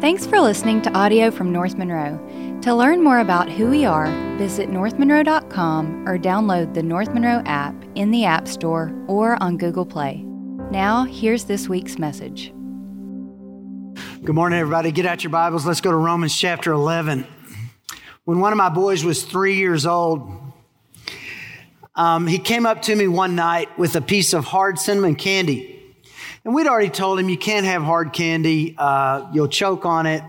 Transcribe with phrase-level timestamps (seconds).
[0.00, 2.18] Thanks for listening to audio from North Monroe.
[2.62, 4.06] To learn more about who we are,
[4.38, 9.84] visit northmonroe.com or download the North Monroe app in the App Store or on Google
[9.84, 10.22] Play.
[10.70, 12.50] Now, here's this week's message.
[14.24, 14.90] Good morning, everybody.
[14.90, 15.66] Get out your Bibles.
[15.66, 17.26] Let's go to Romans chapter 11.
[18.24, 20.32] When one of my boys was three years old,
[21.94, 25.79] um, he came up to me one night with a piece of hard cinnamon candy.
[26.44, 30.22] And we'd already told him you can't have hard candy, uh, you'll choke on it.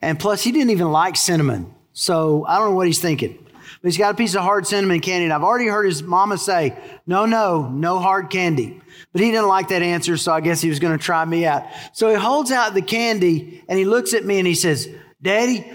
[0.00, 1.72] And plus, he didn't even like cinnamon.
[1.92, 3.38] So I don't know what he's thinking.
[3.82, 5.24] But he's got a piece of hard cinnamon candy.
[5.24, 8.80] And I've already heard his mama say, no, no, no hard candy.
[9.12, 11.46] But he didn't like that answer, so I guess he was going to try me
[11.46, 11.64] out.
[11.92, 14.88] So he holds out the candy and he looks at me and he says,
[15.20, 15.70] Daddy,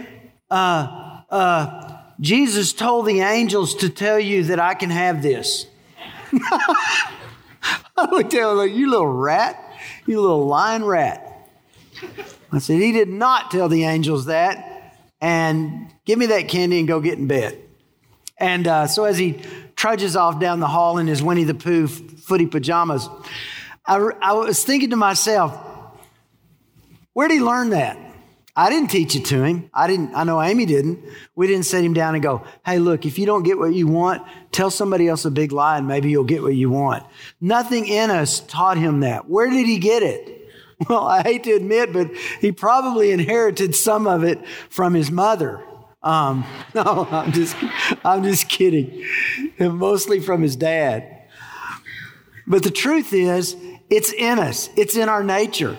[0.50, 5.68] uh, uh, Jesus told the angels to tell you that I can have this.
[6.34, 9.64] I looked at him like, you little rat.
[10.08, 11.50] You little lying rat.
[12.52, 14.96] I said, He did not tell the angels that.
[15.20, 17.60] And give me that candy and go get in bed.
[18.38, 19.42] And uh, so as he
[19.76, 23.10] trudges off down the hall in his Winnie the Pooh footy pajamas,
[23.86, 25.58] I, I was thinking to myself,
[27.14, 27.98] where did he learn that?
[28.58, 29.70] I didn't teach it to him.
[29.72, 31.00] I didn't, I know Amy didn't.
[31.36, 33.86] We didn't sit him down and go, hey, look, if you don't get what you
[33.86, 37.04] want, tell somebody else a big lie and maybe you'll get what you want.
[37.40, 39.30] Nothing in us taught him that.
[39.30, 40.34] Where did he get it?
[40.88, 45.64] Well, I hate to admit, but he probably inherited some of it from his mother.
[46.04, 47.56] Um, no, I'm just,
[48.06, 49.04] I'm just kidding.
[49.60, 51.24] Mostly from his dad.
[52.46, 53.56] But the truth is,
[53.90, 54.70] it's in us.
[54.78, 55.76] It's in our nature.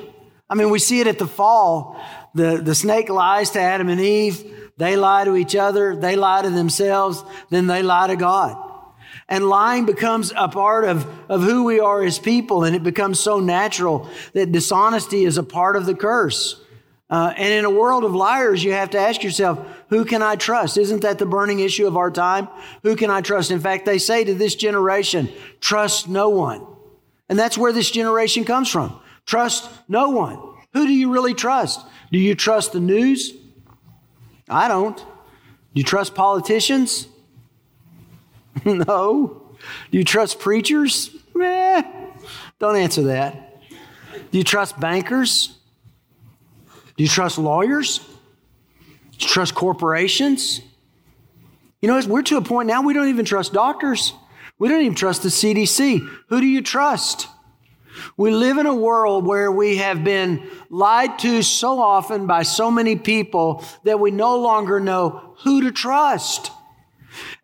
[0.51, 2.01] I mean, we see it at the fall
[2.35, 4.73] the, the snake lies to Adam and Eve.
[4.77, 5.97] They lie to each other.
[5.97, 7.25] They lie to themselves.
[7.51, 8.65] Then they lie to God.
[9.29, 13.21] And lying becomes a part of, of who we are as people, and it becomes
[13.21, 16.61] so natural that dishonesty is a part of the curse.
[17.11, 20.37] Uh, and in a world of liars, you have to ask yourself, who can I
[20.37, 20.77] trust?
[20.77, 22.49] Isn't that the burning issue of our time?
[22.83, 23.51] Who can I trust?
[23.51, 26.67] In fact, they say to this generation, trust no one.
[27.29, 28.99] And that's where this generation comes from.
[29.27, 30.39] Trust no one.
[30.75, 31.81] Who do you really trust?
[32.11, 33.33] Do you trust the news?
[34.49, 34.97] I don't.
[34.97, 35.05] Do
[35.75, 37.07] you trust politicians?
[38.65, 39.57] no.
[39.91, 41.11] Do you trust preachers?
[41.41, 41.83] Eh,
[42.59, 43.63] don't answer that.
[44.31, 45.59] Do you trust bankers?
[46.97, 47.99] Do you trust lawyers?
[47.99, 48.05] Do
[49.21, 50.61] you trust corporations?
[51.81, 54.13] You know, we're to a point now we don't even trust doctors.
[54.59, 56.01] We don't even trust the CDC.
[56.29, 57.29] Who do you trust?
[58.17, 62.71] We live in a world where we have been lied to so often by so
[62.71, 66.51] many people that we no longer know who to trust.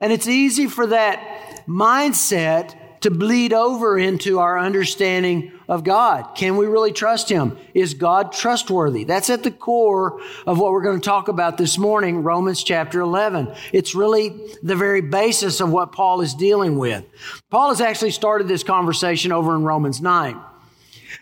[0.01, 6.35] And it's easy for that mindset to bleed over into our understanding of God.
[6.35, 7.57] Can we really trust Him?
[7.75, 9.05] Is God trustworthy?
[9.05, 13.01] That's at the core of what we're going to talk about this morning, Romans chapter
[13.01, 13.55] 11.
[13.73, 14.31] It's really
[14.63, 17.05] the very basis of what Paul is dealing with.
[17.51, 20.41] Paul has actually started this conversation over in Romans 9.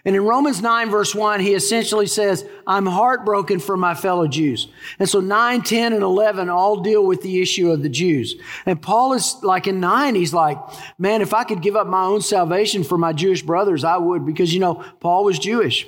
[0.05, 4.69] And in Romans 9, verse 1, he essentially says, I'm heartbroken for my fellow Jews.
[4.99, 8.35] And so 9, 10, and 11 all deal with the issue of the Jews.
[8.67, 10.59] And Paul is like in 9, he's like,
[10.99, 14.27] man, if I could give up my own salvation for my Jewish brothers, I would,
[14.27, 15.87] because, you know, Paul was Jewish.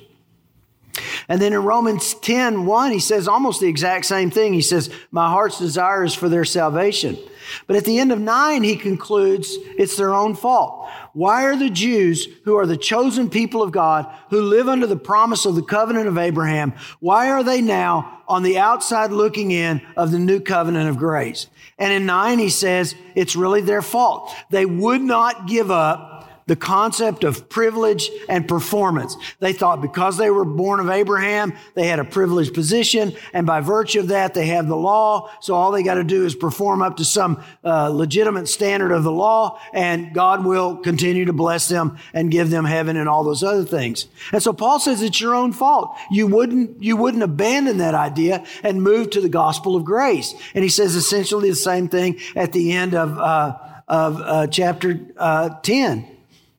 [1.28, 4.52] And then in Romans 10, 1, he says almost the exact same thing.
[4.52, 7.18] He says, My heart's desire is for their salvation.
[7.66, 10.88] But at the end of 9, he concludes it's their own fault.
[11.12, 14.96] Why are the Jews, who are the chosen people of God, who live under the
[14.96, 19.80] promise of the covenant of Abraham, why are they now on the outside looking in
[19.96, 21.48] of the new covenant of grace?
[21.78, 24.34] And in 9, he says it's really their fault.
[24.50, 26.13] They would not give up
[26.46, 29.16] the concept of privilege and performance.
[29.40, 33.60] They thought because they were born of Abraham, they had a privileged position, and by
[33.60, 35.30] virtue of that, they have the law.
[35.40, 39.04] So all they got to do is perform up to some uh, legitimate standard of
[39.04, 43.24] the law, and God will continue to bless them and give them heaven and all
[43.24, 44.06] those other things.
[44.32, 45.96] And so Paul says it's your own fault.
[46.10, 50.34] You wouldn't you wouldn't abandon that idea and move to the gospel of grace.
[50.54, 53.56] And he says essentially the same thing at the end of uh,
[53.88, 56.13] of uh, chapter uh, ten.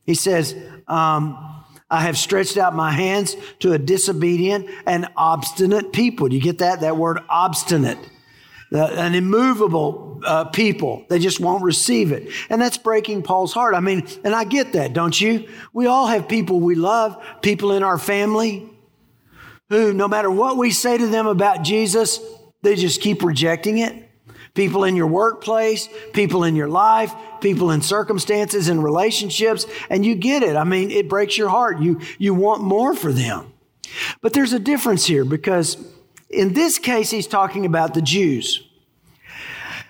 [0.06, 0.56] He says,
[0.88, 6.28] um, I have stretched out my hands to a disobedient and obstinate people.
[6.28, 6.82] Do you get that?
[6.82, 7.98] That word obstinate.
[8.72, 11.06] an immovable uh, people.
[11.10, 12.30] They just won't receive it.
[12.50, 13.76] And that's breaking Paul's heart.
[13.76, 15.48] I mean, and I get that, don't you?
[15.74, 18.70] We all have people we love, people in our family
[19.70, 22.20] who, no matter what we say to them about Jesus,
[22.62, 24.05] they just keep rejecting it
[24.56, 30.16] people in your workplace, people in your life, people in circumstances and relationships, and you
[30.16, 30.56] get it.
[30.56, 31.80] I mean, it breaks your heart.
[31.80, 33.54] You, you want more for them.
[34.22, 35.78] But there's a difference here because
[36.30, 38.62] In this case, he's talking about the Jews.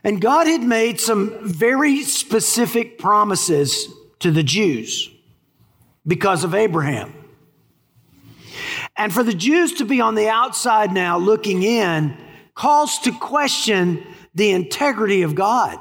[0.04, 3.88] And God had made some very specific promises
[4.20, 5.10] to the Jews
[6.06, 7.14] because of Abraham.
[8.96, 12.16] And for the Jews to be on the outside now looking in
[12.56, 15.78] calls to question the integrity of God.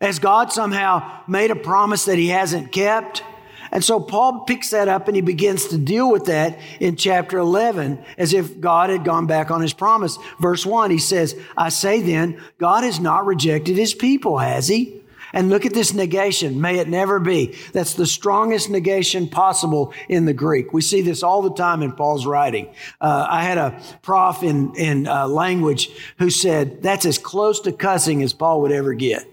[0.00, 3.22] Has God somehow made a promise that he hasn't kept?
[3.70, 7.38] And so Paul picks that up and he begins to deal with that in chapter
[7.38, 10.18] 11 as if God had gone back on his promise.
[10.40, 15.02] Verse 1, he says, I say then, God has not rejected his people, has he?
[15.32, 16.60] And look at this negation.
[16.60, 17.56] May it never be.
[17.72, 20.72] That's the strongest negation possible in the Greek.
[20.72, 22.72] We see this all the time in Paul's writing.
[23.00, 27.72] Uh, I had a prof in, in uh, language who said that's as close to
[27.72, 29.26] cussing as Paul would ever get.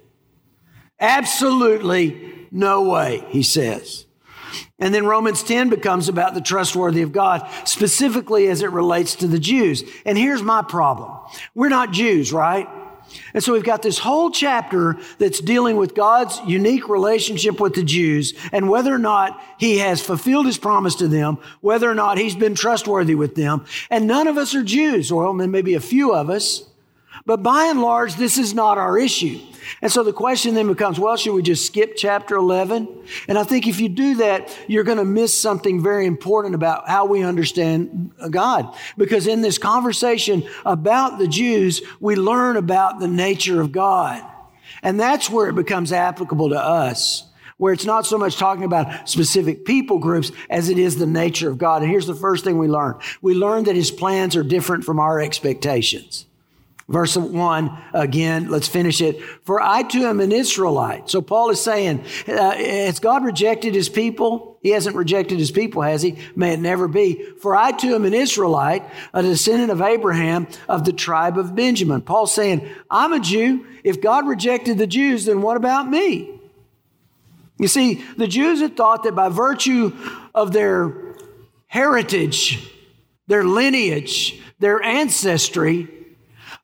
[0.99, 4.05] Absolutely no way, he says.
[4.79, 9.27] And then Romans 10 becomes about the trustworthy of God, specifically as it relates to
[9.27, 9.83] the Jews.
[10.05, 11.17] And here's my problem.
[11.53, 12.67] We're not Jews, right?
[13.33, 17.83] And so we've got this whole chapter that's dealing with God's unique relationship with the
[17.83, 22.17] Jews and whether or not he has fulfilled his promise to them, whether or not
[22.17, 23.65] he's been trustworthy with them.
[23.89, 26.63] And none of us are Jews, or then maybe a few of us.
[27.25, 29.39] But by and large, this is not our issue.
[29.81, 32.87] And so the question then becomes, well, should we just skip chapter 11?
[33.27, 36.87] And I think if you do that, you're going to miss something very important about
[36.87, 38.75] how we understand God.
[38.95, 44.23] Because in this conversation about the Jews, we learn about the nature of God.
[44.83, 47.23] And that's where it becomes applicable to us
[47.57, 51.49] where it's not so much talking about specific people groups as it is the nature
[51.49, 51.81] of God.
[51.81, 52.99] And here's the first thing we learn.
[53.21, 56.25] We learn that his plans are different from our expectations.
[56.87, 59.19] Verse 1 again, let's finish it.
[59.43, 61.09] For I too am an Israelite.
[61.09, 64.59] So Paul is saying, uh, has God rejected his people?
[64.61, 66.17] He hasn't rejected his people, has he?
[66.35, 67.23] May it never be.
[67.41, 68.83] For I too am an Israelite,
[69.15, 72.01] a descendant of Abraham of the tribe of Benjamin.
[72.01, 73.65] Paul's saying, I'm a Jew.
[73.83, 76.39] If God rejected the Jews, then what about me?
[77.57, 79.91] You see, the Jews had thought that by virtue
[80.35, 81.15] of their
[81.65, 82.71] heritage,
[83.25, 85.87] their lineage, their ancestry,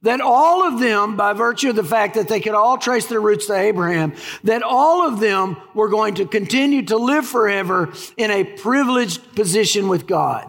[0.03, 3.21] that all of them, by virtue of the fact that they could all trace their
[3.21, 4.13] roots to Abraham,
[4.43, 9.87] that all of them were going to continue to live forever in a privileged position
[9.87, 10.47] with God.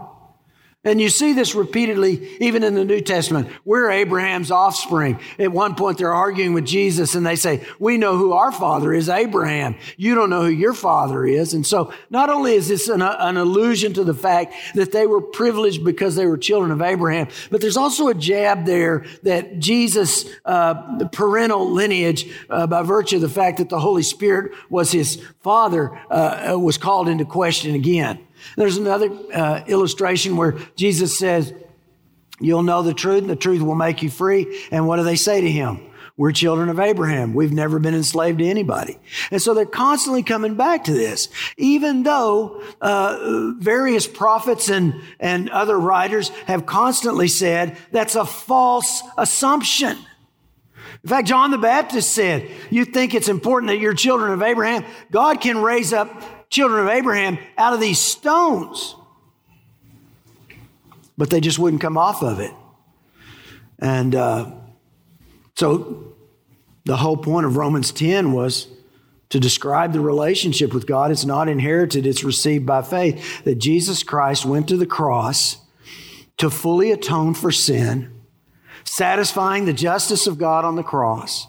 [0.84, 3.48] And you see this repeatedly even in the New Testament.
[3.64, 5.20] We're Abraham's offspring.
[5.38, 8.92] At one point, they're arguing with Jesus and they say, We know who our father
[8.92, 9.76] is, Abraham.
[9.96, 11.54] You don't know who your father is.
[11.54, 15.20] And so, not only is this an, an allusion to the fact that they were
[15.20, 20.28] privileged because they were children of Abraham, but there's also a jab there that Jesus'
[20.44, 25.22] uh, parental lineage, uh, by virtue of the fact that the Holy Spirit was his
[25.42, 28.18] father, uh, was called into question again.
[28.56, 31.52] There's another uh, illustration where Jesus says,
[32.40, 34.66] You'll know the truth, and the truth will make you free.
[34.72, 35.80] And what do they say to him?
[36.16, 37.32] We're children of Abraham.
[37.32, 38.98] We've never been enslaved to anybody.
[39.30, 41.28] And so they're constantly coming back to this.
[41.56, 49.02] Even though uh, various prophets and, and other writers have constantly said that's a false
[49.16, 49.96] assumption.
[51.02, 54.84] In fact, John the Baptist said, You think it's important that you're children of Abraham?
[55.10, 58.94] God can raise up children of Abraham out of these stones.
[61.16, 62.52] But they just wouldn't come off of it.
[63.78, 64.50] And uh,
[65.56, 66.14] so
[66.84, 68.68] the whole point of Romans 10 was
[69.30, 71.10] to describe the relationship with God.
[71.10, 73.44] It's not inherited, it's received by faith.
[73.44, 75.56] That Jesus Christ went to the cross
[76.36, 78.12] to fully atone for sin,
[78.84, 81.46] satisfying the justice of God on the cross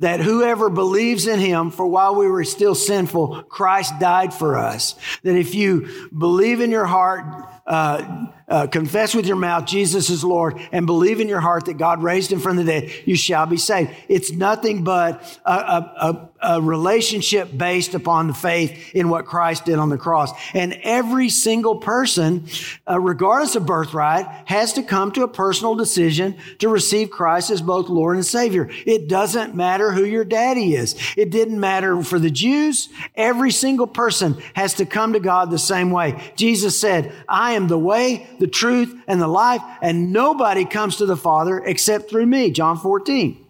[0.00, 4.96] that whoever believes in him, for while we were still sinful, Christ died for us.
[5.22, 10.22] That if you believe in your heart, uh, uh, confess with your mouth Jesus is
[10.22, 13.46] Lord and believe in your heart that God raised him from the dead, you shall
[13.46, 13.90] be saved.
[14.08, 19.64] It's nothing but a, a, a, a relationship based upon the faith in what Christ
[19.64, 20.30] did on the cross.
[20.52, 22.46] And every single person,
[22.88, 27.62] uh, regardless of birthright, has to come to a personal decision to receive Christ as
[27.62, 28.68] both Lord and Savior.
[28.86, 30.94] It doesn't matter who your daddy is.
[31.16, 32.88] It didn't matter for the Jews.
[33.14, 36.32] Every single person has to come to God the same way.
[36.36, 41.06] Jesus said, I am the way, the truth, and the life, and nobody comes to
[41.06, 42.50] the Father except through me.
[42.50, 43.44] John 14.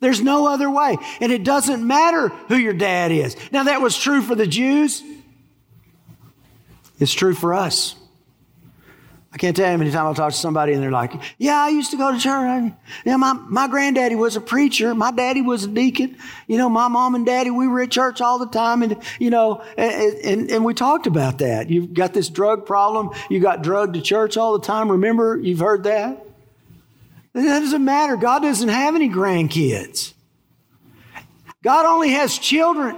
[0.00, 0.96] There's no other way.
[1.20, 3.36] And it doesn't matter who your dad is.
[3.52, 5.02] Now, that was true for the Jews.
[6.98, 7.94] It's true for us.
[9.32, 11.56] I can't tell you how many times I talk to somebody and they're like, Yeah,
[11.56, 12.72] I used to go to church.
[13.04, 14.92] Yeah, my, my granddaddy was a preacher.
[14.92, 16.16] My daddy was a deacon.
[16.48, 18.82] You know, my mom and daddy, we were at church all the time.
[18.82, 21.70] And, you know, and, and, and we talked about that.
[21.70, 23.10] You've got this drug problem.
[23.28, 24.90] You got drugged to church all the time.
[24.90, 26.26] Remember, you've heard that?
[27.32, 28.16] That doesn't matter.
[28.16, 30.14] God doesn't have any grandkids.
[31.62, 32.96] God only has children.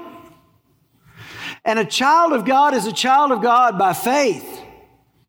[1.64, 4.60] And a child of God is a child of God by faith,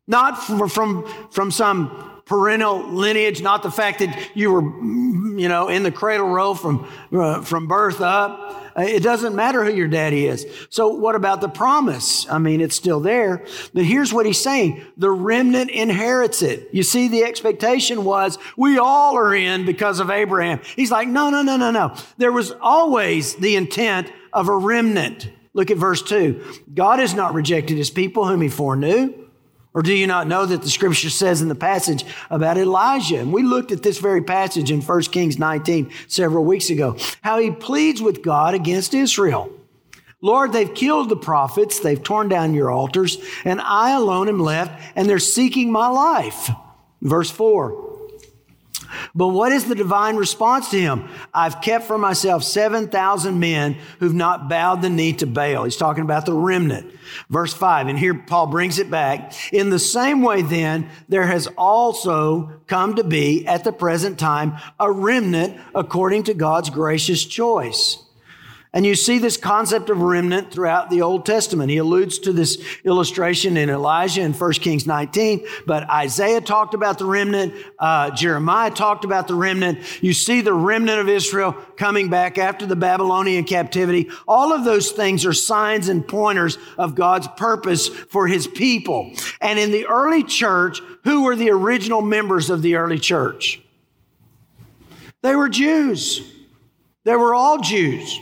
[0.06, 5.68] not from, from, from some parental lineage, not the fact that you were, you know,
[5.68, 8.62] in the cradle roll from, uh, from birth up.
[8.76, 10.46] It doesn't matter who your daddy is.
[10.68, 12.28] So what about the promise?
[12.28, 13.46] I mean, it's still there.
[13.72, 14.84] But here's what he's saying.
[14.96, 16.70] The remnant inherits it.
[16.72, 20.60] You see, the expectation was we all are in because of Abraham.
[20.76, 21.94] He's like, no, no, no, no, no.
[22.16, 25.30] There was always the intent of a remnant.
[25.52, 26.44] Look at verse two.
[26.74, 29.23] God has not rejected his people whom he foreknew.
[29.74, 33.18] Or do you not know that the scripture says in the passage about Elijah?
[33.18, 37.38] And we looked at this very passage in 1 Kings 19 several weeks ago, how
[37.38, 39.50] he pleads with God against Israel.
[40.20, 44.80] Lord, they've killed the prophets, they've torn down your altars, and I alone am left,
[44.96, 46.50] and they're seeking my life.
[47.02, 47.93] Verse 4
[49.14, 51.08] but what is the divine response to him?
[51.32, 55.64] I've kept for myself 7,000 men who've not bowed the knee to Baal.
[55.64, 56.92] He's talking about the remnant.
[57.28, 59.34] Verse 5, and here Paul brings it back.
[59.52, 64.58] In the same way, then, there has also come to be at the present time
[64.80, 68.03] a remnant according to God's gracious choice.
[68.74, 71.70] And you see this concept of remnant throughout the Old Testament.
[71.70, 76.98] He alludes to this illustration in Elijah in 1 Kings 19, but Isaiah talked about
[76.98, 77.54] the remnant.
[77.78, 80.02] Uh, Jeremiah talked about the remnant.
[80.02, 84.10] You see the remnant of Israel coming back after the Babylonian captivity.
[84.26, 89.12] All of those things are signs and pointers of God's purpose for his people.
[89.40, 93.62] And in the early church, who were the original members of the early church?
[95.22, 96.28] They were Jews.
[97.04, 98.18] They were all Jews.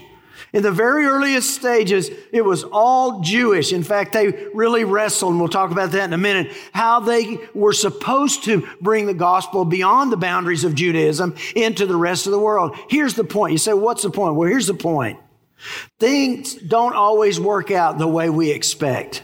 [0.53, 3.73] In the very earliest stages, it was all Jewish.
[3.73, 7.39] In fact, they really wrestled, and we'll talk about that in a minute, how they
[7.55, 12.31] were supposed to bring the gospel beyond the boundaries of Judaism into the rest of
[12.31, 12.77] the world.
[12.87, 13.53] Here's the point.
[13.53, 14.35] You say, what's the point?
[14.35, 15.19] Well, here's the point.
[15.99, 19.23] Things don't always work out the way we expect.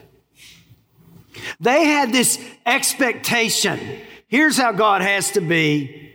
[1.60, 3.80] They had this expectation.
[4.28, 6.09] Here's how God has to be.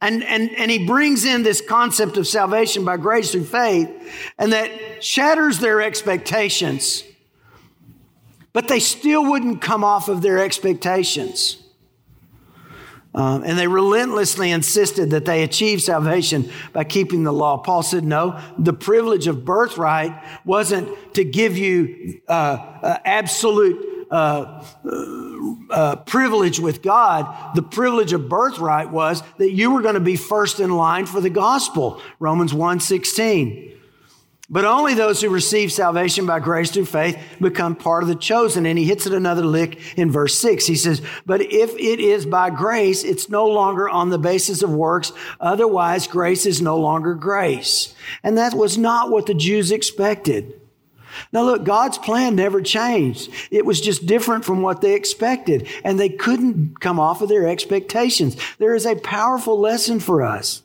[0.00, 3.90] And, and, and he brings in this concept of salvation by grace through faith,
[4.38, 7.02] and that shatters their expectations.
[8.52, 11.62] But they still wouldn't come off of their expectations.
[13.14, 17.56] Um, and they relentlessly insisted that they achieve salvation by keeping the law.
[17.58, 20.12] Paul said, no, the privilege of birthright
[20.44, 24.64] wasn't to give you uh, uh, absolute uh,
[25.70, 30.16] uh, privilege with God, the privilege of birthright was that you were going to be
[30.16, 32.00] first in line for the gospel.
[32.18, 33.74] Romans 1:16.
[34.50, 38.64] But only those who receive salvation by grace through faith become part of the chosen.
[38.64, 40.66] And he hits it another lick in verse 6.
[40.66, 44.70] He says, But if it is by grace, it's no longer on the basis of
[44.70, 45.12] works.
[45.38, 47.94] Otherwise, grace is no longer grace.
[48.22, 50.58] And that was not what the Jews expected.
[51.32, 53.30] Now, look, God's plan never changed.
[53.50, 57.46] It was just different from what they expected, and they couldn't come off of their
[57.46, 58.36] expectations.
[58.58, 60.62] There is a powerful lesson for us.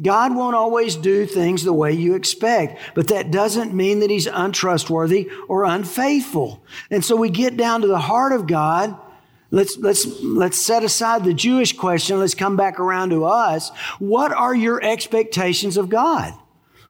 [0.00, 4.26] God won't always do things the way you expect, but that doesn't mean that He's
[4.26, 6.62] untrustworthy or unfaithful.
[6.90, 8.96] And so we get down to the heart of God.
[9.50, 12.18] Let's, let's, let's set aside the Jewish question.
[12.18, 13.70] Let's come back around to us.
[13.98, 16.34] What are your expectations of God?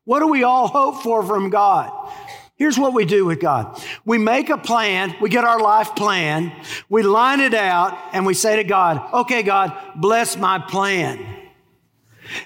[0.04, 1.92] What do we all hope for from God?
[2.62, 3.82] Here's what we do with God.
[4.04, 6.52] We make a plan, we get our life plan,
[6.88, 11.26] we line it out, and we say to God, okay, God, bless my plan.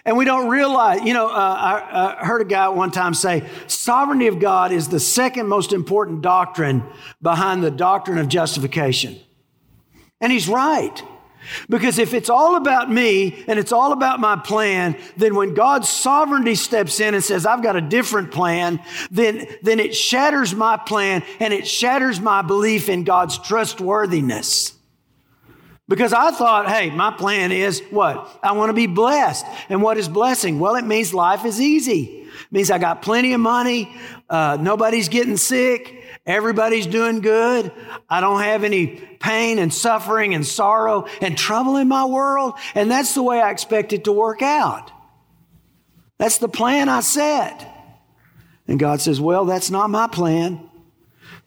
[0.06, 3.46] And we don't realize, you know, uh, I, I heard a guy one time say,
[3.66, 6.82] sovereignty of God is the second most important doctrine
[7.20, 9.20] behind the doctrine of justification.
[10.22, 10.98] And he's right.
[11.68, 15.88] Because if it's all about me and it's all about my plan, then when God's
[15.88, 20.76] sovereignty steps in and says, I've got a different plan, then, then it shatters my
[20.76, 24.72] plan and it shatters my belief in God's trustworthiness.
[25.88, 28.40] Because I thought, hey, my plan is what?
[28.42, 29.46] I want to be blessed.
[29.68, 30.58] And what is blessing?
[30.58, 32.26] Well, it means life is easy.
[32.26, 33.94] It means I got plenty of money.
[34.28, 36.02] Uh, nobody's getting sick.
[36.26, 37.70] Everybody's doing good.
[38.10, 42.54] I don't have any pain and suffering and sorrow and trouble in my world.
[42.74, 44.90] And that's the way I expect it to work out.
[46.18, 47.72] That's the plan I set.
[48.66, 50.68] And God says, Well, that's not my plan.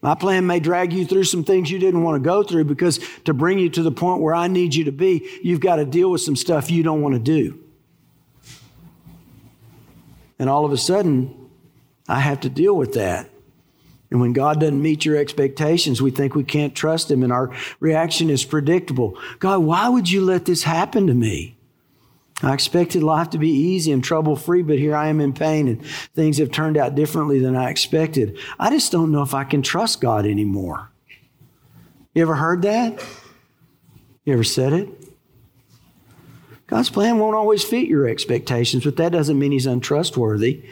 [0.02, 3.02] My plan may drag you through some things you didn't want to go through because
[3.26, 5.86] to bring you to the point where I need you to be, you've got to
[5.86, 7.60] deal with some stuff you don't want to do.
[10.38, 11.50] And all of a sudden,
[12.08, 13.30] I have to deal with that.
[14.12, 17.52] And when God doesn't meet your expectations, we think we can't trust Him, and our
[17.80, 19.18] reaction is predictable.
[19.40, 21.58] God, why would you let this happen to me?
[22.42, 25.68] I expected life to be easy and trouble free, but here I am in pain
[25.68, 28.38] and things have turned out differently than I expected.
[28.58, 30.90] I just don't know if I can trust God anymore.
[32.14, 33.04] You ever heard that?
[34.24, 34.88] You ever said it?
[36.68, 40.64] God's plan won't always fit your expectations, but that doesn't mean He's untrustworthy.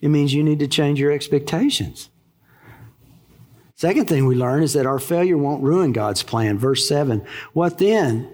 [0.00, 2.10] It means you need to change your expectations.
[3.78, 6.58] Second thing we learn is that our failure won't ruin God's plan.
[6.58, 8.28] Verse 7 What then?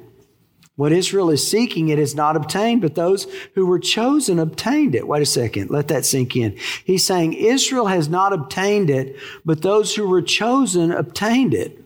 [0.77, 5.07] What Israel is seeking, it is not obtained, but those who were chosen obtained it.
[5.07, 6.57] Wait a second, let that sink in.
[6.85, 11.79] He's saying Israel has not obtained it, but those who were chosen obtained it.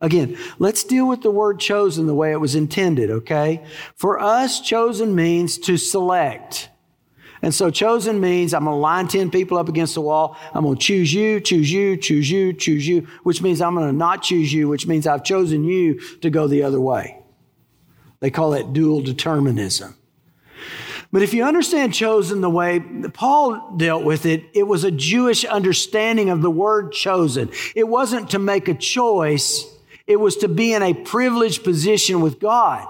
[0.00, 3.62] Again, let's deal with the word chosen the way it was intended, okay?
[3.94, 6.70] For us, chosen means to select.
[7.44, 10.34] And so chosen means I'm going to line 10 people up against the wall.
[10.54, 13.86] I'm going to choose you, choose you, choose you, choose you, which means I'm going
[13.86, 17.18] to not choose you, which means I've chosen you to go the other way.
[18.20, 19.94] They call that dual determinism.
[21.12, 25.44] But if you understand chosen the way Paul dealt with it, it was a Jewish
[25.44, 27.50] understanding of the word chosen.
[27.76, 29.66] It wasn't to make a choice,
[30.06, 32.88] it was to be in a privileged position with God.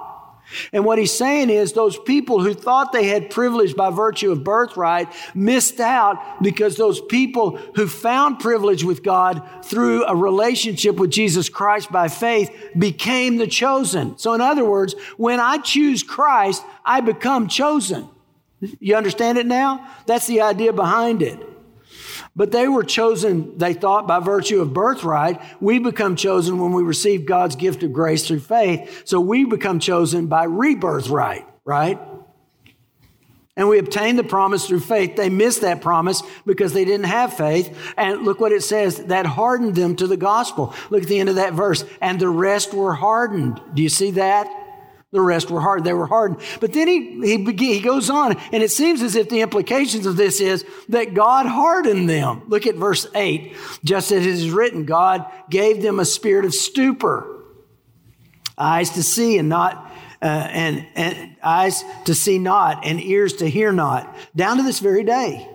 [0.72, 4.44] And what he's saying is those people who thought they had privilege by virtue of
[4.44, 11.10] birthright missed out because those people who found privilege with God through a relationship with
[11.10, 14.18] Jesus Christ by faith became the chosen.
[14.18, 18.08] So in other words, when I choose Christ, I become chosen.
[18.80, 19.88] You understand it now?
[20.06, 21.53] That's the idea behind it.
[22.36, 25.40] But they were chosen, they thought, by virtue of birthright.
[25.60, 29.02] We become chosen when we receive God's gift of grace through faith.
[29.04, 32.00] So we become chosen by rebirth right, right?
[33.56, 35.14] And we obtain the promise through faith.
[35.14, 37.76] They missed that promise because they didn't have faith.
[37.96, 40.74] And look what it says that hardened them to the gospel.
[40.90, 41.84] Look at the end of that verse.
[42.00, 43.60] And the rest were hardened.
[43.74, 44.48] Do you see that?
[45.14, 45.84] The rest were hard.
[45.84, 46.40] They were hardened.
[46.58, 50.16] But then he, he, he goes on, and it seems as if the implications of
[50.16, 52.42] this is that God hardened them.
[52.48, 53.54] Look at verse 8.
[53.84, 57.44] Just as it is written, God gave them a spirit of stupor,
[58.58, 59.88] eyes to see and not,
[60.20, 64.80] uh, and, and eyes to see not, and ears to hear not, down to this
[64.80, 65.48] very day.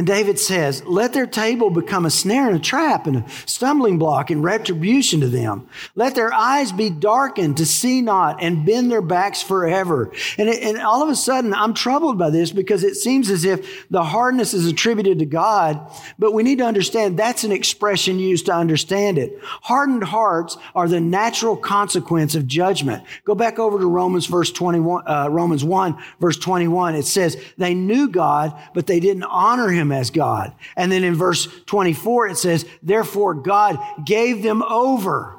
[0.00, 3.98] And David says, Let their table become a snare and a trap and a stumbling
[3.98, 5.68] block and retribution to them.
[5.94, 10.10] Let their eyes be darkened to see not and bend their backs forever.
[10.38, 13.44] And, it, and all of a sudden, I'm troubled by this because it seems as
[13.44, 15.78] if the hardness is attributed to God,
[16.18, 19.38] but we need to understand that's an expression used to understand it.
[19.42, 23.04] Hardened hearts are the natural consequence of judgment.
[23.26, 26.94] Go back over to Romans verse 21, uh, Romans 1 verse 21.
[26.94, 30.54] It says, they knew God, but they didn't honor him as God.
[30.76, 35.36] And then in verse 24, it says, therefore God gave them over.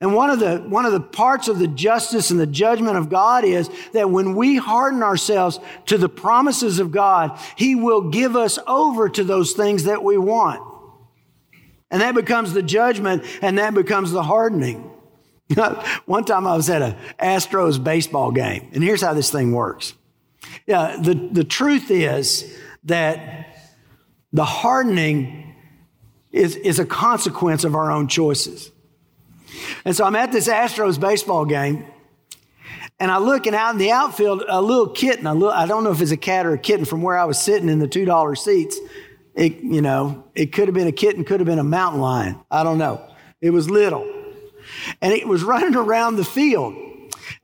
[0.00, 3.08] And one of the, one of the parts of the justice and the judgment of
[3.08, 8.36] God is that when we harden ourselves to the promises of God, He will give
[8.36, 10.62] us over to those things that we want.
[11.90, 14.90] And that becomes the judgment and that becomes the hardening.
[16.04, 19.94] One time I was at a Astros baseball game, and here's how this thing works.
[20.66, 22.54] Yeah, the, the truth is
[22.86, 23.56] that
[24.32, 25.54] the hardening
[26.32, 28.70] is, is a consequence of our own choices.
[29.84, 31.86] And so I'm at this Astros baseball game,
[32.98, 35.84] and I look, and out in the outfield, a little kitten, a little, I don't
[35.84, 37.88] know if it's a cat or a kitten from where I was sitting in the
[37.88, 38.78] $2 seats.
[39.34, 42.40] It, you know, it could have been a kitten, could have been a mountain lion.
[42.50, 43.06] I don't know.
[43.42, 44.10] It was little.
[45.02, 46.74] And it was running around the field.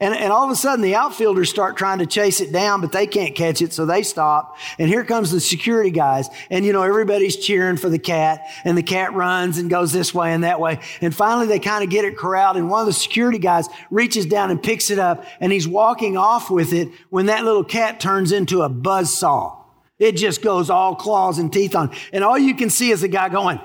[0.02, 2.90] And, and all of a sudden, the outfielders start trying to chase it down, but
[2.90, 4.56] they can't catch it, so they stop.
[4.76, 6.28] And here comes the security guys.
[6.50, 10.12] And, you know, everybody's cheering for the cat, and the cat runs and goes this
[10.12, 10.80] way and that way.
[11.00, 14.26] And finally, they kind of get it corralled, and one of the security guys reaches
[14.26, 18.00] down and picks it up, and he's walking off with it when that little cat
[18.00, 19.56] turns into a buzz saw.
[20.00, 21.94] It just goes all claws and teeth on.
[22.12, 23.60] And all you can see is the guy going,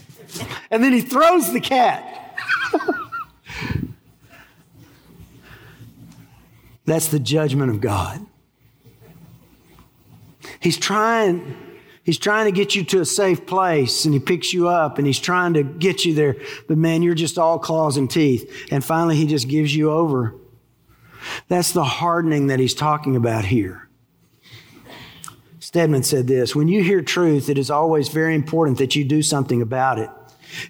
[0.70, 2.36] and then he throws the cat.
[6.84, 8.24] That's the judgment of God.
[10.60, 11.56] He's trying,
[12.02, 15.06] he's trying to get you to a safe place and he picks you up and
[15.06, 16.36] he's trying to get you there.
[16.68, 18.68] But man, you're just all claws and teeth.
[18.70, 20.34] And finally, he just gives you over.
[21.48, 23.88] That's the hardening that he's talking about here.
[25.60, 29.22] Stedman said this When you hear truth, it is always very important that you do
[29.22, 30.10] something about it.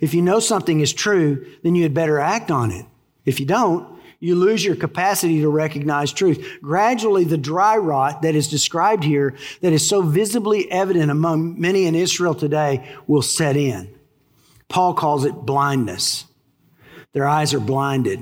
[0.00, 2.86] If you know something is true, then you had better act on it.
[3.24, 3.91] If you don't,
[4.22, 6.58] you lose your capacity to recognize truth.
[6.62, 11.86] Gradually, the dry rot that is described here, that is so visibly evident among many
[11.86, 13.92] in Israel today, will set in.
[14.68, 16.26] Paul calls it blindness.
[17.12, 18.20] Their eyes are blinded.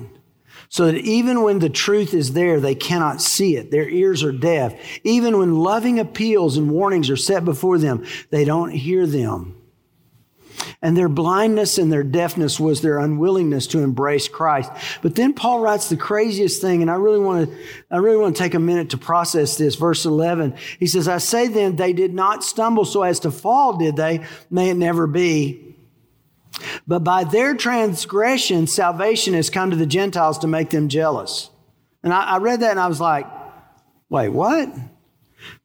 [0.71, 3.73] so that even when the truth is there, they cannot see it.
[3.73, 4.75] Their ears are deaf.
[5.03, 9.60] Even when loving appeals and warnings are set before them, they don't hear them.
[10.83, 14.73] And their blindness and their deafness was their unwillingness to embrace Christ.
[15.03, 17.59] But then Paul writes the craziest thing, and I really want to,
[17.91, 19.75] I really want to take a minute to process this.
[19.75, 23.77] Verse 11, he says, I say then, they did not stumble so as to fall,
[23.77, 24.25] did they?
[24.49, 25.77] May it never be.
[26.87, 31.51] But by their transgression, salvation has come to the Gentiles to make them jealous.
[32.03, 33.27] And I, I read that and I was like,
[34.09, 34.69] wait, what?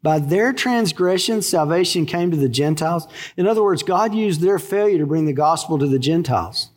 [0.01, 3.07] By their transgression, salvation came to the Gentiles.
[3.38, 6.69] In other words, God used their failure to bring the gospel to the Gentiles.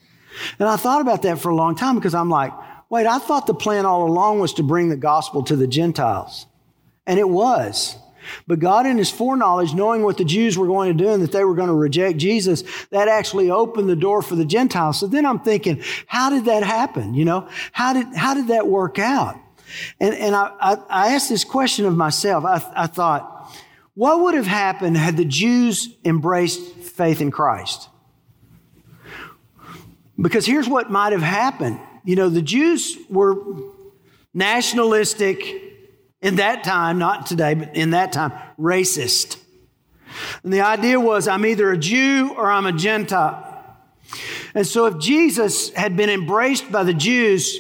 [0.59, 2.53] And I thought about that for a long time because I'm like,
[2.91, 6.47] wait, I thought the plan all along was to bring the gospel to the Gentiles.
[7.07, 7.97] And it was.
[8.47, 11.33] But God, in His foreknowledge, knowing what the Jews were going to do and that
[11.33, 14.99] they were going to reject Jesus, that actually opened the door for the Gentiles.
[14.99, 17.15] So then I'm thinking, how did that happen?
[17.15, 19.39] You know, how did, how did that work out?
[20.01, 22.45] And, and I, I, I asked this question of myself.
[22.45, 23.53] I, I thought,
[23.95, 27.89] what would have happened had the Jews embraced faith in Christ?
[30.21, 31.81] Because here's what might have happened.
[32.05, 33.37] You know, the Jews were
[34.35, 35.43] nationalistic
[36.21, 39.39] in that time, not today, but in that time, racist.
[40.43, 43.45] And the idea was I'm either a Jew or I'm a Gentile.
[44.55, 47.57] And so if Jesus had been embraced by the Jews,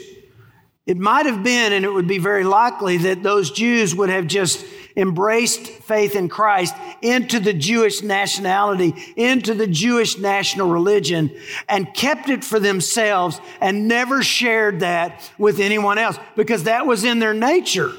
[0.88, 4.26] it might have been, and it would be very likely, that those Jews would have
[4.26, 4.64] just
[4.96, 11.30] embraced faith in Christ into the Jewish nationality, into the Jewish national religion,
[11.68, 17.04] and kept it for themselves and never shared that with anyone else because that was
[17.04, 17.92] in their nature.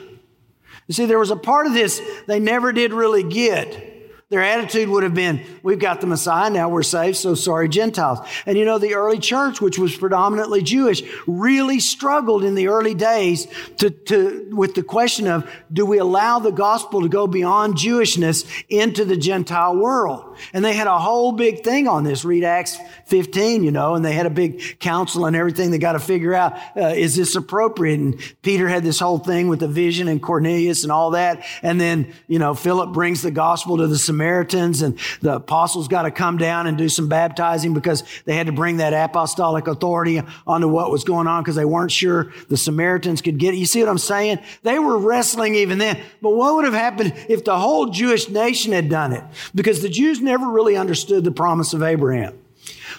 [0.87, 3.88] You see, there was a part of this they never did really get.
[4.29, 8.19] Their attitude would have been, we've got the Messiah, now we're saved, so sorry, Gentiles.
[8.45, 12.93] And you know, the early church, which was predominantly Jewish, really struggled in the early
[12.93, 17.73] days to, to, with the question of, do we allow the gospel to go beyond
[17.73, 20.37] Jewishness into the Gentile world?
[20.53, 22.23] And they had a whole big thing on this.
[22.23, 25.71] Read Acts 15, you know, and they had a big council and everything.
[25.71, 27.99] They got to figure out, uh, is this appropriate?
[27.99, 31.43] And Peter had this whole thing with the vision and Cornelius and all that.
[31.63, 36.03] And then, you know, Philip brings the gospel to the Samaritans and the apostles got
[36.03, 40.21] to come down and do some baptizing because they had to bring that apostolic authority
[40.45, 43.57] onto what was going on because they weren't sure the Samaritans could get it.
[43.57, 44.39] You see what I'm saying?
[44.63, 46.01] They were wrestling even then.
[46.21, 49.23] But what would have happened if the whole Jewish nation had done it?
[49.55, 52.37] Because the Jews never really understood the promise of Abraham.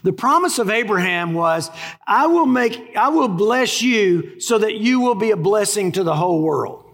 [0.03, 1.71] The promise of Abraham was,
[2.07, 6.03] I will make, I will bless you so that you will be a blessing to
[6.03, 6.90] the whole world.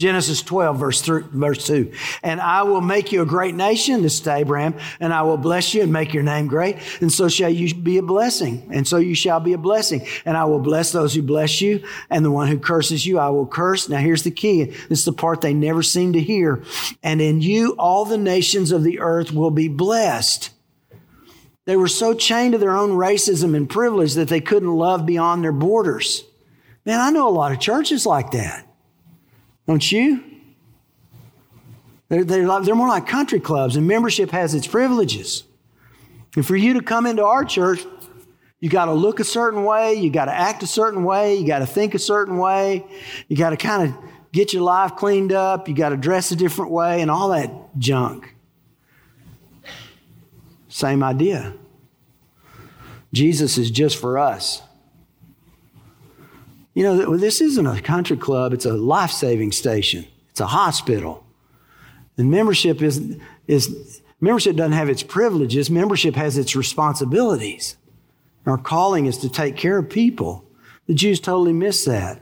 [0.00, 1.92] Genesis 12, verse, three, verse 2.
[2.24, 5.72] And I will make you a great nation, this is Abraham, and I will bless
[5.72, 8.68] you and make your name great, and so shall you be a blessing.
[8.72, 10.04] And so you shall be a blessing.
[10.24, 13.28] And I will bless those who bless you, and the one who curses you, I
[13.28, 13.88] will curse.
[13.88, 14.64] Now here's the key.
[14.64, 16.64] This is the part they never seem to hear.
[17.04, 20.50] And in you, all the nations of the earth will be blessed.
[21.66, 25.44] They were so chained to their own racism and privilege that they couldn't love beyond
[25.44, 26.24] their borders.
[26.84, 28.63] Man, I know a lot of churches like that.
[29.66, 30.22] Don't you?
[32.08, 35.44] They're, they're, like, they're more like country clubs, and membership has its privileges.
[36.36, 37.84] And for you to come into our church,
[38.60, 41.46] you got to look a certain way, you got to act a certain way, you
[41.46, 42.84] got to think a certain way,
[43.28, 43.96] you got to kind of
[44.32, 47.50] get your life cleaned up, you got to dress a different way, and all that
[47.78, 48.34] junk.
[50.68, 51.54] Same idea.
[53.12, 54.60] Jesus is just for us.
[56.74, 61.24] You know, this isn't a country club, it's a life saving station, it's a hospital.
[62.16, 67.76] And membership is, is membership doesn't have its privileges, membership has its responsibilities.
[68.46, 70.44] Our calling is to take care of people.
[70.86, 72.20] The Jews totally missed that.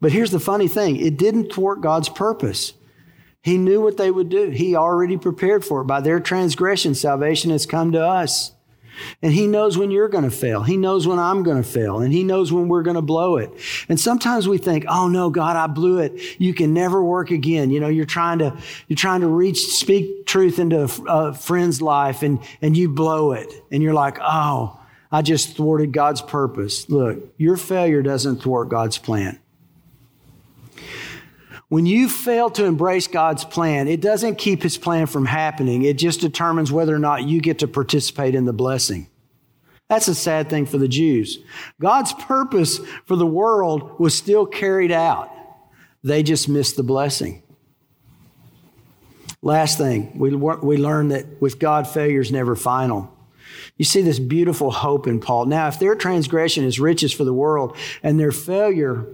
[0.00, 2.74] But here's the funny thing it didn't thwart God's purpose.
[3.42, 4.50] He knew what they would do.
[4.50, 5.84] He already prepared for it.
[5.84, 8.52] By their transgression, salvation has come to us.
[9.22, 10.62] And he knows when you're going to fail.
[10.62, 12.00] He knows when I'm going to fail.
[12.00, 13.50] And he knows when we're going to blow it.
[13.88, 16.40] And sometimes we think, oh no, God, I blew it.
[16.40, 17.70] You can never work again.
[17.70, 18.56] You know, you're trying to,
[18.88, 23.52] you're trying to reach, speak truth into a, friend's life and, and you blow it.
[23.70, 24.78] And you're like, oh,
[25.10, 26.88] I just thwarted God's purpose.
[26.88, 29.38] Look, your failure doesn't thwart God's plan.
[31.68, 35.82] When you fail to embrace God's plan, it doesn't keep his plan from happening.
[35.82, 39.08] It just determines whether or not you get to participate in the blessing.
[39.88, 41.38] That's a sad thing for the Jews.
[41.80, 45.30] God's purpose for the world was still carried out.
[46.02, 47.42] They just missed the blessing.
[49.42, 53.12] Last thing, we, we learn that with God, failure is never final.
[53.76, 55.46] You see this beautiful hope in Paul.
[55.46, 59.06] Now, if their transgression is riches for the world and their failure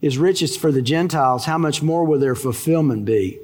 [0.00, 3.40] is riches for the Gentiles, how much more will their fulfillment be?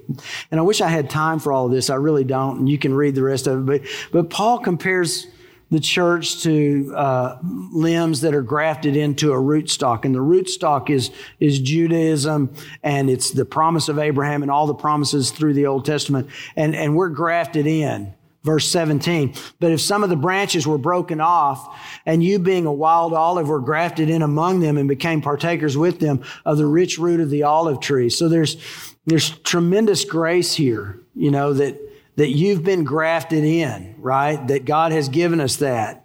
[0.50, 1.90] And I wish I had time for all of this.
[1.90, 2.58] I really don't.
[2.60, 3.82] And you can read the rest of it.
[3.82, 5.26] But, but Paul compares
[5.70, 10.04] the church to uh, limbs that are grafted into a rootstock.
[10.04, 14.74] And the rootstock is, is Judaism and it's the promise of Abraham and all the
[14.74, 16.28] promises through the Old Testament.
[16.54, 18.14] And, and we're grafted in.
[18.44, 19.34] Verse 17.
[19.58, 23.48] But if some of the branches were broken off, and you being a wild olive
[23.48, 27.30] were grafted in among them and became partakers with them of the rich root of
[27.30, 28.10] the olive tree.
[28.10, 28.58] So there's,
[29.06, 31.80] there's tremendous grace here, you know, that,
[32.16, 34.46] that you've been grafted in, right?
[34.46, 36.03] That God has given us that.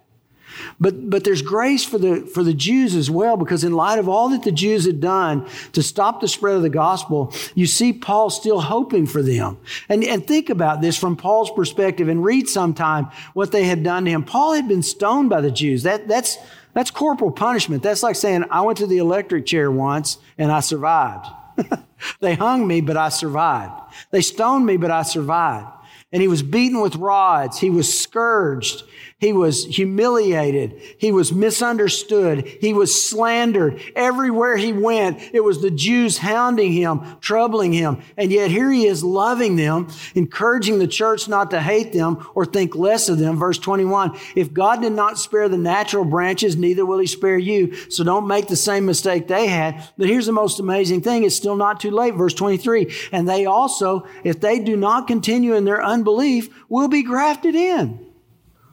[0.80, 4.08] But, but there's grace for the, for the Jews as well, because in light of
[4.08, 7.92] all that the Jews had done to stop the spread of the gospel, you see
[7.92, 9.58] Paul still hoping for them.
[9.88, 14.04] And, and think about this from Paul's perspective and read sometime what they had done
[14.04, 14.24] to him.
[14.24, 15.82] Paul had been stoned by the Jews.
[15.82, 16.38] That, that's,
[16.72, 17.82] that's corporal punishment.
[17.82, 21.26] That's like saying, I went to the electric chair once and I survived.
[22.20, 23.74] they hung me, but I survived.
[24.10, 25.68] They stoned me, but I survived
[26.12, 27.58] and he was beaten with rods.
[27.58, 28.82] He was scourged.
[29.20, 30.80] He was humiliated.
[30.96, 32.46] He was misunderstood.
[32.46, 33.78] He was slandered.
[33.94, 38.00] Everywhere he went, it was the Jews hounding him, troubling him.
[38.16, 42.46] And yet here he is loving them, encouraging the church not to hate them or
[42.46, 43.36] think less of them.
[43.36, 47.74] Verse 21, if God did not spare the natural branches, neither will he spare you.
[47.90, 49.86] So don't make the same mistake they had.
[49.98, 51.24] But here's the most amazing thing.
[51.24, 52.14] It's still not too late.
[52.14, 57.02] Verse 23, and they also, if they do not continue in their unbelief, will be
[57.02, 58.06] grafted in.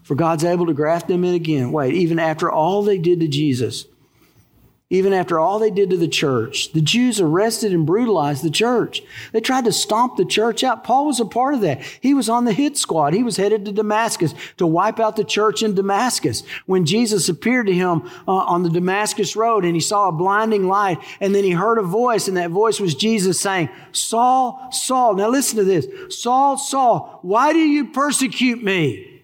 [0.07, 1.73] For God's able to graft them in again.
[1.73, 3.87] Wait, even after all they did to Jesus,
[4.89, 9.03] even after all they did to the church, the Jews arrested and brutalized the church.
[9.33, 10.85] They tried to stomp the church out.
[10.85, 11.81] Paul was a part of that.
[11.99, 13.13] He was on the hit squad.
[13.13, 16.43] He was headed to Damascus to wipe out the church in Damascus.
[16.67, 20.69] When Jesus appeared to him uh, on the Damascus road and he saw a blinding
[20.69, 25.15] light and then he heard a voice and that voice was Jesus saying, Saul, Saul.
[25.15, 26.17] Now listen to this.
[26.17, 29.16] Saul, Saul, why do you persecute me?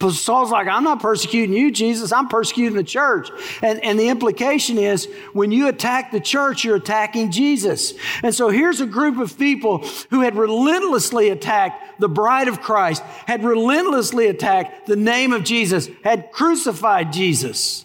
[0.00, 2.12] But Saul's like, I'm not persecuting you, Jesus.
[2.12, 3.30] I'm persecuting the church.
[3.62, 7.94] And, and the implication is when you attack the church, you're attacking Jesus.
[8.22, 9.78] And so here's a group of people
[10.10, 15.88] who had relentlessly attacked the bride of Christ, had relentlessly attacked the name of Jesus,
[16.04, 17.84] had crucified Jesus.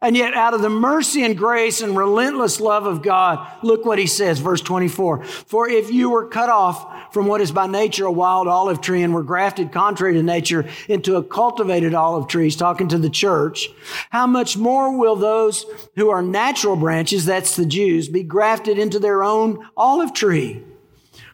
[0.00, 3.98] And yet, out of the mercy and grace and relentless love of God, look what
[3.98, 5.24] he says, verse 24.
[5.24, 9.02] For if you were cut off from what is by nature a wild olive tree
[9.02, 13.10] and were grafted contrary to nature into a cultivated olive tree, he's talking to the
[13.10, 13.68] church,
[14.10, 18.98] how much more will those who are natural branches, that's the Jews, be grafted into
[18.98, 20.62] their own olive tree?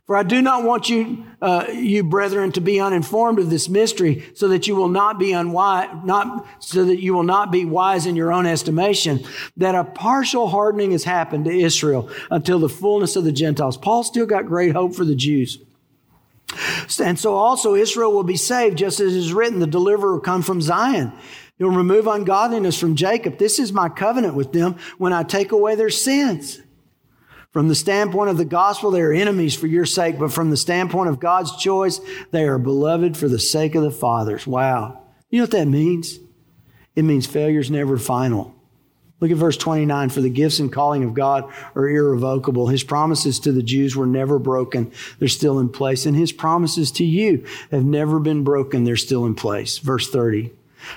[0.08, 4.24] For I do not want you, uh, you brethren, to be uninformed of this mystery,
[4.34, 8.06] so that you will not be unwise, not so that you will not be wise
[8.06, 9.22] in your own estimation.
[9.58, 13.76] That a partial hardening has happened to Israel until the fullness of the Gentiles.
[13.76, 15.58] Paul still got great hope for the Jews.
[17.00, 20.42] And so also Israel will be saved, just as is written, the deliverer will come
[20.42, 21.12] from Zion.
[21.58, 23.38] He'll remove ungodliness from Jacob.
[23.38, 26.60] This is my covenant with them when I take away their sins.
[27.52, 30.56] From the standpoint of the gospel, they are enemies for your sake, but from the
[30.56, 34.46] standpoint of God's choice, they are beloved for the sake of the fathers.
[34.46, 35.02] Wow.
[35.30, 36.18] You know what that means?
[36.94, 38.54] It means failure is never final.
[39.20, 40.10] Look at verse 29.
[40.10, 42.68] For the gifts and calling of God are irrevocable.
[42.68, 44.92] His promises to the Jews were never broken.
[45.18, 46.06] They're still in place.
[46.06, 48.84] And his promises to you have never been broken.
[48.84, 49.78] They're still in place.
[49.78, 50.52] Verse 30.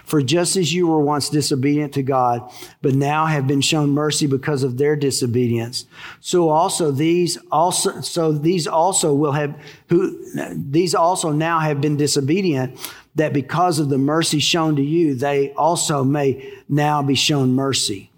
[0.05, 2.49] For just as you were once disobedient to God,
[2.83, 5.85] but now have been shown mercy because of their disobedience,
[6.19, 9.55] so also these also so these also will have
[9.87, 12.77] who these also now have been disobedient,
[13.15, 18.10] that because of the mercy shown to you, they also may now be shown mercy.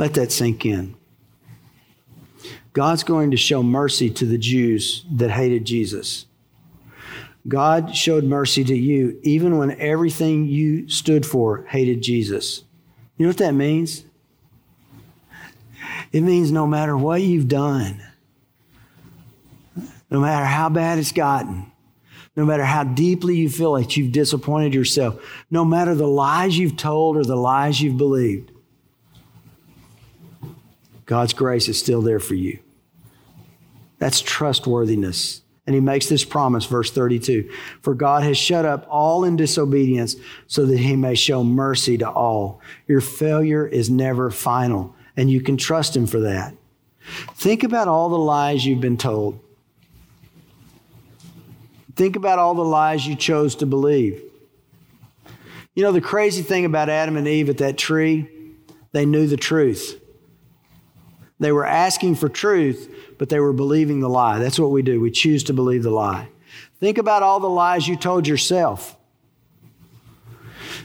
[0.00, 0.96] Let that sink in.
[2.72, 6.24] God's going to show mercy to the Jews that hated Jesus.
[7.46, 12.64] God showed mercy to you even when everything you stood for hated Jesus.
[13.18, 14.06] You know what that means?
[16.12, 18.02] It means no matter what you've done,
[20.10, 21.70] no matter how bad it's gotten,
[22.36, 26.78] no matter how deeply you feel like you've disappointed yourself, no matter the lies you've
[26.78, 28.50] told or the lies you've believed,
[31.10, 32.60] God's grace is still there for you.
[33.98, 35.42] That's trustworthiness.
[35.66, 37.50] And he makes this promise, verse 32
[37.82, 40.14] For God has shut up all in disobedience
[40.46, 42.60] so that he may show mercy to all.
[42.86, 46.54] Your failure is never final, and you can trust him for that.
[47.34, 49.40] Think about all the lies you've been told.
[51.96, 54.22] Think about all the lies you chose to believe.
[55.74, 58.30] You know, the crazy thing about Adam and Eve at that tree,
[58.92, 59.99] they knew the truth.
[61.40, 64.38] They were asking for truth, but they were believing the lie.
[64.38, 65.00] That's what we do.
[65.00, 66.28] We choose to believe the lie.
[66.78, 68.96] Think about all the lies you told yourself.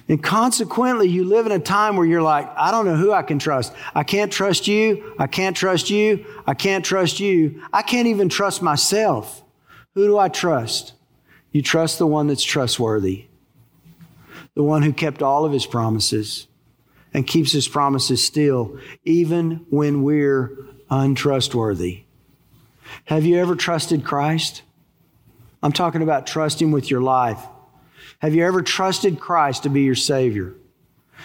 [0.08, 3.24] And consequently, you live in a time where you're like, I don't know who I
[3.24, 3.74] can trust.
[3.94, 5.14] I can't trust you.
[5.20, 6.26] I can't trust you.
[6.48, 7.62] I can't trust you.
[7.74, 9.44] I can't even trust myself.
[9.96, 10.94] Who do I trust?
[11.52, 13.26] You trust the one that's trustworthy,
[14.54, 16.48] the one who kept all of his promises
[17.16, 20.52] and keeps his promises still, even when we're
[20.90, 22.04] untrustworthy.
[23.06, 24.64] Have you ever trusted Christ?
[25.64, 27.40] I'm talking about trusting with your life.
[28.20, 30.56] Have you ever trusted Christ to be your Savior?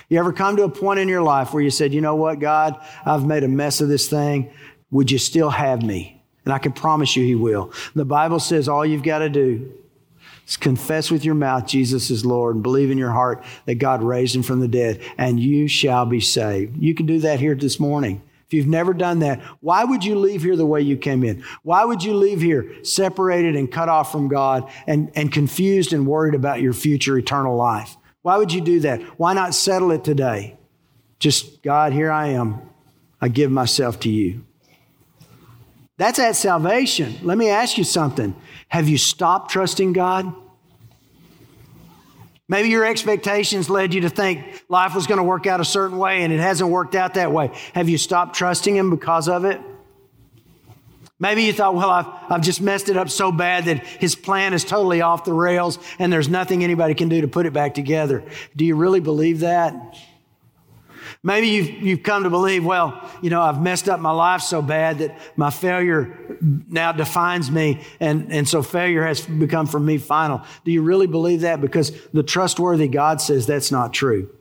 [0.09, 2.39] You ever come to a point in your life where you said, you know what,
[2.39, 4.53] God, I've made a mess of this thing.
[4.93, 6.23] Would you still have me?
[6.45, 7.73] And I can promise you He will.
[7.97, 9.73] The Bible says all you've got to do
[10.57, 14.35] confess with your mouth Jesus is Lord and believe in your heart that God raised
[14.35, 16.77] Him from the dead, and you shall be saved.
[16.77, 18.23] You can do that here this morning.
[18.51, 21.45] If you've never done that, why would you leave here the way you came in?
[21.63, 26.05] Why would you leave here separated and cut off from God and, and confused and
[26.05, 27.97] worried about your future eternal life?
[28.23, 29.03] Why would you do that?
[29.21, 30.57] Why not settle it today?
[31.21, 32.61] Just, God, here I am.
[33.21, 34.45] I give myself to you.
[35.97, 37.19] That's at salvation.
[37.23, 38.35] Let me ask you something.
[38.69, 40.35] Have you stopped trusting God?
[42.51, 45.99] Maybe your expectations led you to think life was going to work out a certain
[45.99, 47.53] way and it hasn't worked out that way.
[47.75, 49.61] Have you stopped trusting Him because of it?
[51.21, 54.53] Maybe you thought, well, I've, I've just messed it up so bad that His plan
[54.53, 57.73] is totally off the rails and there's nothing anybody can do to put it back
[57.73, 58.25] together.
[58.57, 59.97] Do you really believe that?
[61.23, 64.63] Maybe you've, you've come to believe, well, you know, I've messed up my life so
[64.63, 69.99] bad that my failure now defines me, and, and so failure has become for me
[69.99, 70.43] final.
[70.65, 71.61] Do you really believe that?
[71.61, 74.35] Because the trustworthy God says that's not true.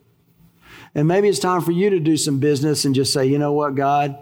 [0.94, 3.52] And maybe it's time for you to do some business and just say, you know
[3.52, 4.16] what, God,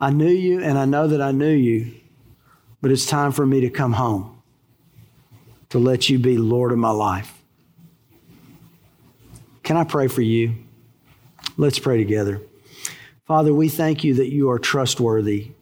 [0.00, 1.92] I knew you and I know that I knew you,
[2.80, 4.40] but it's time for me to come home
[5.70, 7.42] to let you be Lord of my life.
[9.64, 10.54] Can I pray for you?
[11.56, 12.42] Let's pray together.
[13.24, 15.52] Father, we thank you that you are trustworthy.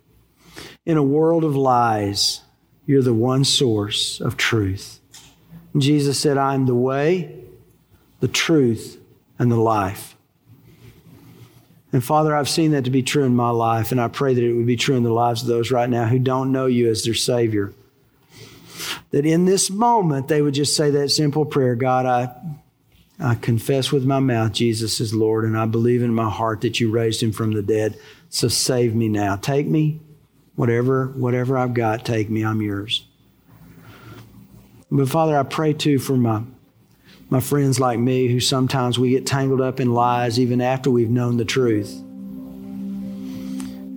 [0.84, 2.42] In a world of lies,
[2.84, 5.00] you're the one source of truth.
[5.76, 7.44] Jesus said, I'm the way,
[8.20, 9.00] the truth,
[9.38, 10.16] and the life.
[11.92, 14.42] And Father, I've seen that to be true in my life, and I pray that
[14.42, 16.90] it would be true in the lives of those right now who don't know you
[16.90, 17.72] as their Savior.
[19.12, 22.34] That in this moment, they would just say that simple prayer God, I
[23.18, 26.80] I confess with my mouth Jesus is Lord, and I believe in my heart that
[26.80, 27.98] you raised him from the dead.
[28.28, 29.36] So save me now.
[29.36, 30.00] Take me,
[30.56, 32.44] whatever, whatever I've got, take me.
[32.44, 33.06] I'm yours.
[34.90, 36.42] But Father, I pray too for my
[37.30, 41.10] my friends like me who sometimes we get tangled up in lies even after we've
[41.10, 41.92] known the truth.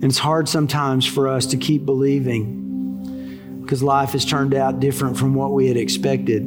[0.00, 5.16] And it's hard sometimes for us to keep believing because life has turned out different
[5.18, 6.42] from what we had expected.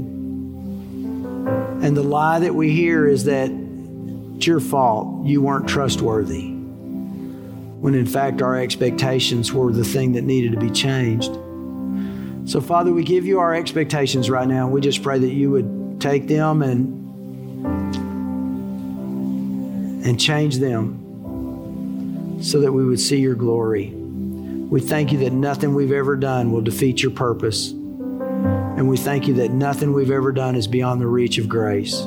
[1.82, 3.50] And the lie that we hear is that
[4.36, 5.26] it's your fault.
[5.26, 6.50] You weren't trustworthy.
[6.50, 11.32] When in fact, our expectations were the thing that needed to be changed.
[12.50, 14.68] So, Father, we give you our expectations right now.
[14.68, 17.02] We just pray that you would take them and
[20.06, 23.90] and change them so that we would see your glory.
[23.92, 27.74] We thank you that nothing we've ever done will defeat your purpose.
[28.82, 32.00] And we thank you that nothing we've ever done is beyond the reach of grace.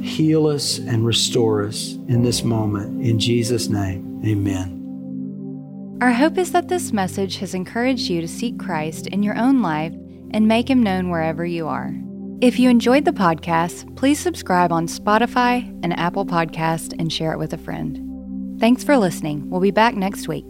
[0.00, 3.04] Heal us and restore us in this moment.
[3.04, 5.98] In Jesus' name, amen.
[6.00, 9.62] Our hope is that this message has encouraged you to seek Christ in your own
[9.62, 9.92] life
[10.30, 11.92] and make him known wherever you are.
[12.40, 17.38] If you enjoyed the podcast, please subscribe on Spotify and Apple Podcast and share it
[17.40, 18.60] with a friend.
[18.60, 19.50] Thanks for listening.
[19.50, 20.44] We'll be back next week.